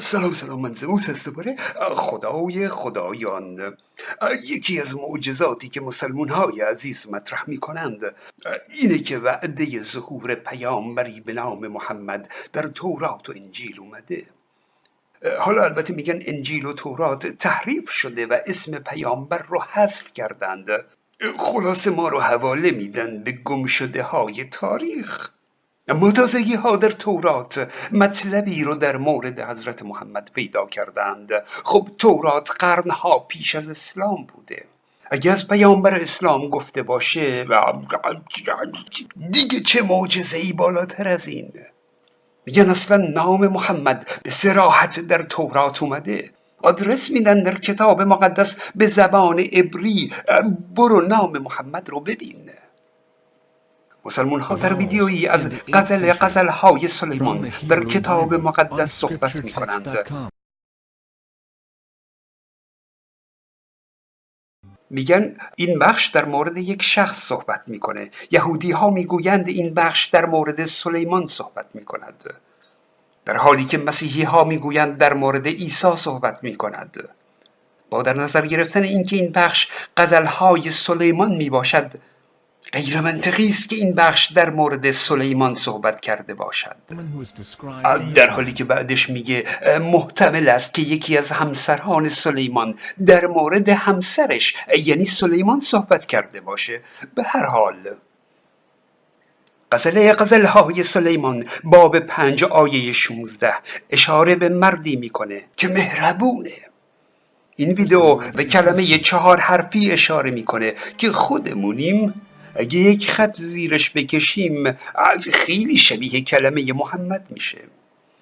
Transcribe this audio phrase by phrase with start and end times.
[0.00, 1.56] سلام سلام من زئوس هست دوباره
[1.94, 3.76] خدای خدایان.
[4.50, 8.00] یکی از معجزاتی که مسلمون های عزیز مطرح می کنند
[8.70, 14.26] اینه که وعده ظهور پیامبری به نام محمد در تورات و انجیل اومده.
[15.38, 20.66] حالا البته میگن انجیل و تورات تحریف شده و اسم پیامبر رو حذف کردند.
[21.38, 25.30] خلاصه ما رو حواله میدن به گم شده های تاریخ.
[25.88, 27.68] متازگی ها در تورات.
[27.92, 31.30] مطلبی رو در مورد حضرت محمد پیدا کردند.
[31.46, 34.64] خب تورات قرنها پیش از اسلام بوده.
[35.10, 37.46] اگه از پیامبر اسلام گفته باشه
[39.30, 41.52] دیگه چه معجزه ای بالاتر از این؟
[42.46, 46.30] میگن اصلا نام محمد به سراحت در تورات اومده.
[46.62, 50.12] آدرس میدن در کتاب مقدس به زبان عبری.
[50.74, 52.41] برو نام محمد رو ببین.
[54.04, 60.08] مسلمون ها در ویدیویی از غزل غزل های سلیمان در کتاب مقدس صحبت می کنند
[64.90, 68.10] میگن این بخش در مورد یک شخص صحبت می‌کنه.
[68.30, 72.34] یهودی ها می‌گویند این بخش در مورد سلیمان صحبت می‌کند.
[73.24, 77.08] در حالی که مسیحی ها می‌گویند در مورد عیسی صحبت می‌کند.
[77.90, 81.90] با در نظر گرفتن اینکه این بخش غزل های سلیمان می باشد
[82.72, 86.76] غیر منطقی است که این بخش در مورد سلیمان صحبت کرده باشد.
[88.14, 89.44] در حالی که بعدش میگه
[89.80, 92.74] محتمل است که یکی از همسران سلیمان
[93.06, 96.80] در مورد همسرش یعنی سلیمان صحبت کرده باشه.
[97.14, 97.76] به هر حال
[99.72, 103.54] غزله غزل های سلیمان باب پنج آیه 16
[103.90, 106.52] اشاره به مردی می‌کنه که مهربونه.
[107.56, 112.14] این ویدیو به کلمه چهار حرفی اشاره می‌کنه که خودمونیم
[112.54, 114.78] اگه یک خط زیرش بکشیم
[115.32, 117.58] خیلی شبیه کلمه محمد میشه.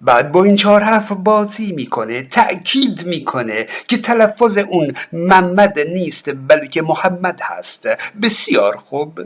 [0.00, 6.82] بعد با این چهار حرف بازی می‌کنه تأکید می‌کنه که تلفظ اون محمد نیست بلکه
[6.82, 7.88] محمد هست.
[8.22, 9.20] بسیار خوب.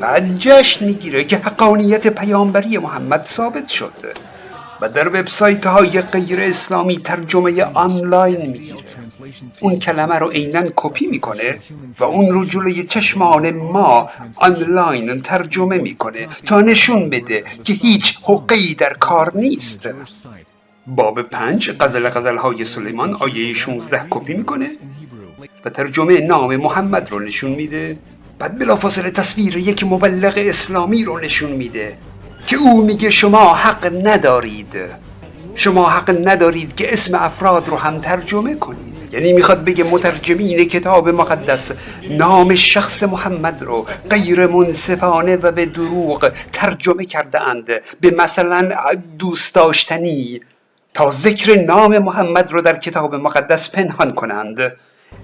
[0.00, 3.92] بعد جشن می‌گیره که حقانیت پیامبری محمد ثابت شد.
[4.82, 8.78] و در وبسایت های غیر اسلامی ترجمه آنلاین می‌گیره.
[9.60, 11.58] اون کلمه رو عینا کپی می‌کنه
[11.98, 18.74] و اون رو جلوی چشمان ما آنلاین ترجمه می‌کنه تا نشون بده که هیچ حقی
[18.74, 19.88] در کار نیست.
[20.86, 24.68] باب پنج غزل غزل های سلیمان آیه 16 کپی می‌کنه
[25.64, 27.96] و ترجمه نام محمد رو نشون میده.
[28.38, 31.96] بعد بلافاصله تصویر یک مبلغ اسلامی رو نشون میده.
[32.46, 34.76] که او میگه شما حق ندارید.
[35.54, 38.92] شما حق ندارید که اسم افراد رو هم ترجمه کنید.
[39.12, 41.70] یعنی می‌خواد بگه مترجمین کتاب مقدس
[42.10, 47.66] نام شخص محمد رو غیر منصفانه و به دروغ ترجمه کرده اند.
[48.00, 48.72] به مثلا
[49.18, 50.40] دوست داشتنی
[50.94, 54.72] تا ذکر نام محمد رو در کتاب مقدس پنهان کنند.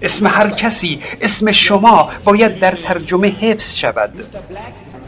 [0.01, 4.25] اسم هر کسی اسم شما باید در ترجمه حفظ شود.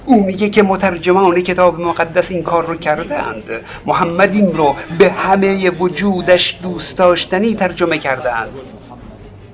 [0.05, 3.49] او میگه که مترجمان کتاب مقدس این کار رو کرده اند
[3.85, 8.51] محمد این رو به همه وجودش دوست داشتنی ترجمه کرده اند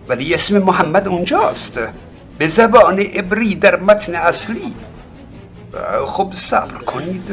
[0.07, 1.79] ولی اسم محمد اونجاست.
[2.37, 4.73] به زبان عبری در متن اصلی.
[6.05, 7.31] خب صبر کنید.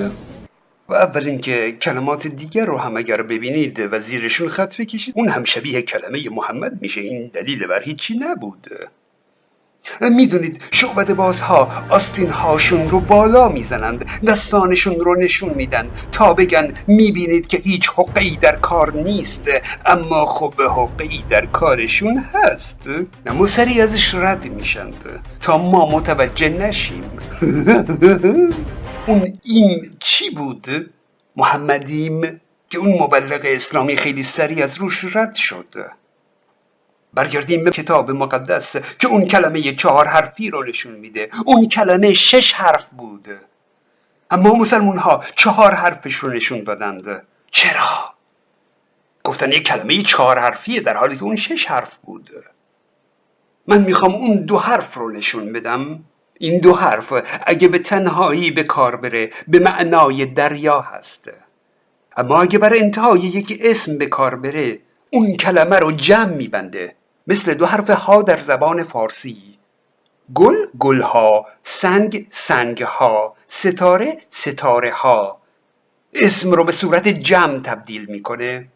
[0.88, 5.14] و اول اینکه کلمات دیگر رو هم اگر ببینید و زیرشون خط بکشید.
[5.16, 7.00] اون هم شبیه کلمه محمد میشه.
[7.00, 8.70] این دلیل بر هیچی نبود.
[10.00, 15.88] می‌دونید شعبت بازها آستین هاشون رو بالا می‌زنند دستانشون رو نشون میدن.
[16.12, 19.48] تا بگن می‌بینید که هیچ حقی در کار نیست
[19.86, 22.88] اما خب حقی در کارشون هست.
[23.26, 25.22] اما سری ازش رد میشند.
[25.40, 27.04] تا ما متوجه نشیم.
[29.06, 30.90] اون این چی بود؟
[31.36, 32.40] محمدیم
[32.70, 35.74] که اون مبلغ اسلامی خیلی سری از روش رد شد.
[37.14, 41.28] برگردیم به کتاب مقدس که اون کلمه چهار حرفی رو نشون میده.
[41.46, 43.28] اون کلمه شش حرف بود.
[44.30, 47.26] اما مسلمون ها چهار حرفش رو نشون دادند.
[47.50, 48.14] چرا؟
[49.24, 52.30] گفتن یک کلمه چهار حرفیه در حالی که اون شش حرف بود.
[53.66, 56.04] من می‌خوام اون دو حرف رو نشون بدم.
[56.38, 57.12] این دو حرف
[57.46, 61.30] اگه به تنهایی به کار بره به معنای دریا هست.
[62.16, 64.78] اما اگه بر انتهای یک اسم به کار بره
[65.10, 66.94] اون کلمه رو جمع میبنده.
[67.26, 69.58] مثل دو حرف ها در زبان فارسی.
[70.34, 75.38] گل گلها سنگ سنگها ستاره ستاره ها.
[76.14, 78.68] اسم رو به صورت جمع تبدیل می‌کنه.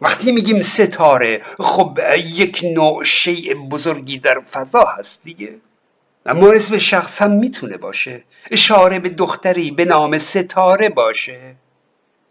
[0.00, 5.54] وقتی میگیم ستاره خب یک نوع شیء بزرگی در فضا هست دیگه.
[6.26, 8.24] اما اسم شخص هم می‌تونه باشه.
[8.50, 11.54] اشاره به دختری به نام ستاره باشه.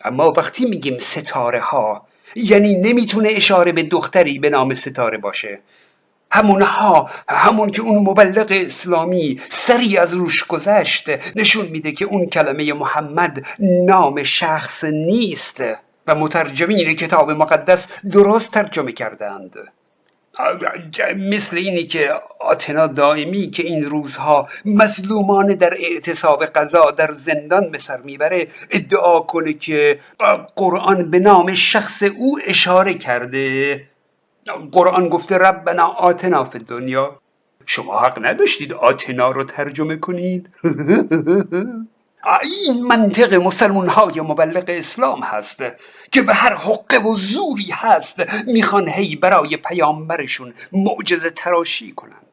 [0.02, 5.60] اما وقتی میگیم ستاره ها یعنی نمی‌تونه اشاره به دختری به نام ستاره باشه.
[6.32, 12.74] همونها همون که اون مبلغ اسلامی سری از روش گذشت نشون میده که اون کلمه
[12.74, 15.64] محمد نام شخص نیست
[16.08, 19.56] و مترجمین کتاب مقدس درست ترجمه کردند.
[21.18, 27.78] مثل اینی که آتنا دائمی که این روزها مظلومان در اعتصاب قضا در زندان به
[27.78, 30.00] سر می‌بره ادعا کنه که
[30.56, 33.84] قرآن به نام شخص او اشاره کرده.
[34.72, 37.20] قرآن گفته ربنا آتنا فی دنیا
[37.66, 40.50] شما حق نداشتید آتنا رو ترجمه کنید.
[42.44, 45.64] این منطق مسلمون های مبلغ اسلام هست
[46.12, 52.24] که به هر حقه و زوری هست می‌خوان هی برای پیامبرشون معجزه تراشی کنند.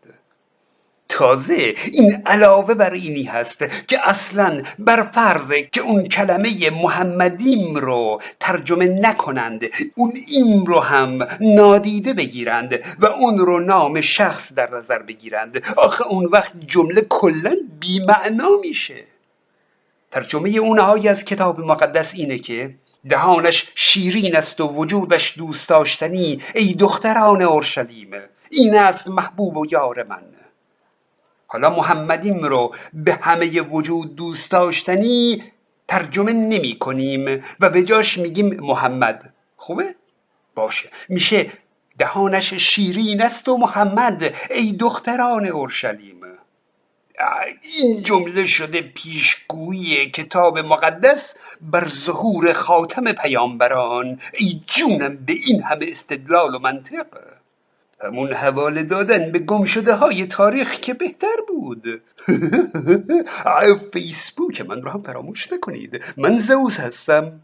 [1.08, 8.20] تازه این علاوه بر اینی هست که اصلا بر فرضه که اون کلمه محمدیم رو
[8.40, 9.62] ترجمه نکنند
[9.96, 15.64] اون ایم رو هم نادیده بگیرند و اون رو نام شخص در نظر بگیرند.
[15.76, 19.13] آخه اون وقت جمله کلا بیمعنا میشه.
[20.14, 22.74] ترجمه اونهایی از کتاب مقدس اینه که
[23.08, 28.10] دهانش شیرین است و وجودش دوست داشتنی ای دختران اورشلیم
[28.50, 30.22] این است محبوب و یار من.
[31.46, 35.42] حالا محمدیم رو به همه وجود دوست داشتنی
[35.88, 39.32] ترجمه نمی کنیم و به جاش میگیم محمد.
[39.56, 39.94] خوبه؟
[40.54, 40.88] باشه.
[41.08, 41.50] میشه
[41.98, 46.23] دهانش شیرین است و محمد ای دختران اورشلیم.
[47.78, 54.18] این جمله شده پیشگویی کتاب مقدس بر ظهور خاتم پیامبران.
[54.38, 57.06] ای جونم به این همه استدلال و منطق.
[58.00, 62.02] همون حواله دادن به گم شده های تاریخ که بهتر بود.
[63.92, 66.02] فیسبوک من رو هم فراموش نکنید.
[66.16, 67.40] من زوز هستم.